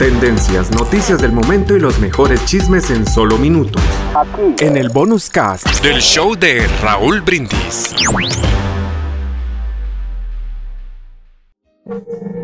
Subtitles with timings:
[0.00, 3.82] Tendencias, noticias del momento y los mejores chismes en solo minutos.
[4.16, 4.64] Aquí.
[4.64, 7.94] En el bonus cast del show de Raúl Brindis.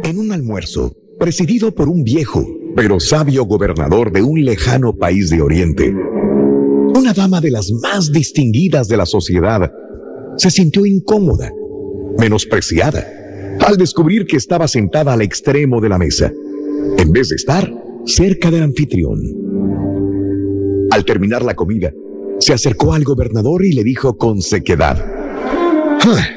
[0.04, 5.40] En un almuerzo, presidido por un viejo pero sabio gobernador de un lejano país de
[5.40, 5.94] Oriente,
[6.94, 9.72] una dama de las más distinguidas de la sociedad
[10.36, 11.50] se sintió incómoda,
[12.18, 13.06] menospreciada,
[13.60, 16.30] al descubrir que estaba sentada al extremo de la mesa
[16.98, 17.72] en vez de estar
[18.04, 19.20] cerca del anfitrión.
[20.90, 21.92] Al terminar la comida,
[22.38, 24.96] se acercó al gobernador y le dijo con sequedad,
[26.04, 26.28] "Ah,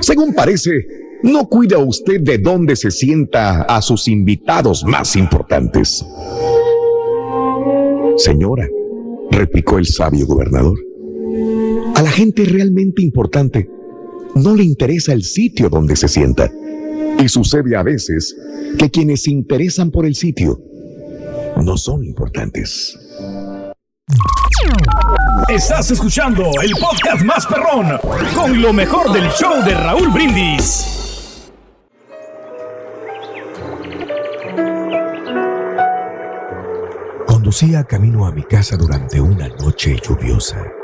[0.00, 0.86] según parece,
[1.22, 6.04] no cuida usted de dónde se sienta a sus invitados más importantes.
[8.16, 8.68] Señora,
[9.30, 10.78] replicó el sabio gobernador,
[11.94, 13.68] a la gente realmente importante
[14.34, 16.50] no le interesa el sitio donde se sienta.
[17.18, 18.36] Y sucede a veces
[18.78, 20.60] que quienes se interesan por el sitio
[21.56, 22.96] no son importantes.
[25.48, 27.98] Estás escuchando el podcast más perrón
[28.34, 31.50] con lo mejor del show de Raúl Brindis.
[37.26, 40.77] Conducía camino a mi casa durante una noche lluviosa.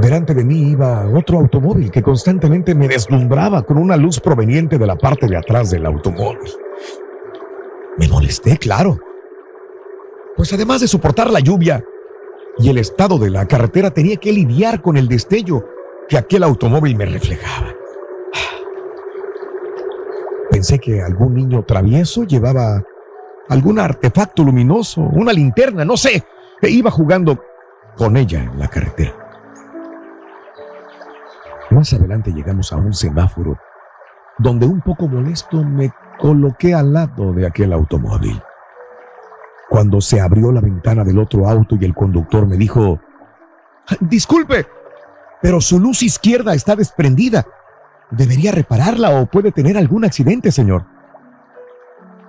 [0.00, 4.86] Delante de mí iba otro automóvil que constantemente me deslumbraba con una luz proveniente de
[4.86, 6.50] la parte de atrás del automóvil.
[7.98, 8.96] Me molesté, claro.
[10.36, 11.84] Pues además de soportar la lluvia
[12.58, 15.64] y el estado de la carretera, tenía que lidiar con el destello
[16.08, 17.74] que aquel automóvil me reflejaba.
[20.50, 22.84] Pensé que algún niño travieso llevaba
[23.48, 26.22] algún artefacto luminoso, una linterna, no sé,
[26.62, 27.42] e iba jugando
[27.96, 29.27] con ella en la carretera.
[31.78, 33.56] Más adelante llegamos a un semáforo
[34.36, 38.42] donde un poco molesto me coloqué al lado de aquel automóvil.
[39.70, 42.98] Cuando se abrió la ventana del otro auto y el conductor me dijo,
[44.00, 44.66] disculpe,
[45.40, 47.46] pero su luz izquierda está desprendida.
[48.10, 50.84] ¿Debería repararla o puede tener algún accidente, señor?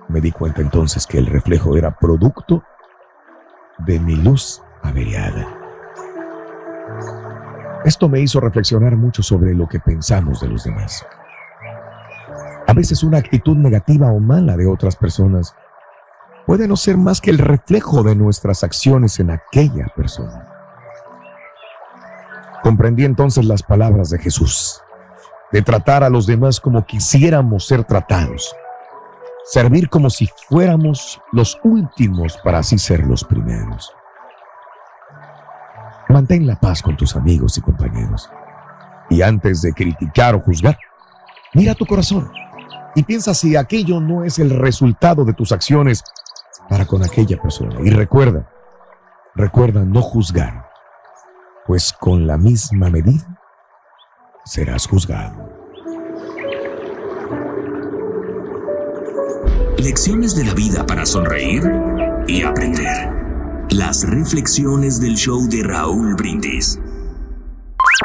[0.06, 2.62] Me di cuenta entonces que el reflejo era producto
[3.78, 5.44] de mi luz averiada.
[7.84, 11.06] Esto me hizo reflexionar mucho sobre lo que pensamos de los demás.
[12.66, 15.54] A veces una actitud negativa o mala de otras personas
[16.46, 20.46] puede no ser más que el reflejo de nuestras acciones en aquella persona.
[22.62, 24.82] Comprendí entonces las palabras de Jesús,
[25.50, 28.54] de tratar a los demás como quisiéramos ser tratados,
[29.44, 33.94] servir como si fuéramos los últimos para así ser los primeros.
[36.10, 38.28] Mantén la paz con tus amigos y compañeros.
[39.08, 40.76] Y antes de criticar o juzgar,
[41.54, 42.30] mira tu corazón
[42.96, 46.02] y piensa si aquello no es el resultado de tus acciones
[46.68, 47.76] para con aquella persona.
[47.84, 48.50] Y recuerda,
[49.36, 50.66] recuerda no juzgar,
[51.64, 53.40] pues con la misma medida
[54.44, 55.48] serás juzgado.
[59.78, 61.62] Lecciones de la vida para sonreír
[62.26, 63.19] y aprender.
[63.72, 66.80] Las reflexiones del show de Raúl Brindis.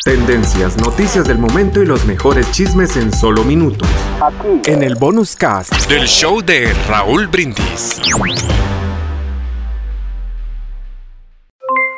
[0.03, 3.89] Tendencias, noticias del momento y los mejores chismes en solo minutos.
[4.21, 4.61] Aquí.
[4.69, 7.99] En el bonus cast del show de Raúl Brindis.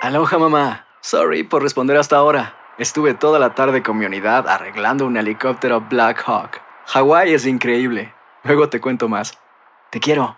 [0.01, 0.85] Aloha mamá.
[1.01, 2.55] Sorry por responder hasta ahora.
[2.77, 6.61] Estuve toda la tarde con mi unidad arreglando un helicóptero Black Hawk.
[6.85, 8.13] Hawái es increíble.
[8.45, 9.37] Luego te cuento más.
[9.91, 10.37] Te quiero.